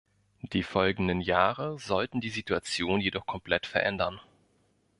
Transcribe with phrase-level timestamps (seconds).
[0.53, 4.19] Die folgenden Jahre sollten die Situation jedoch komplett verändern.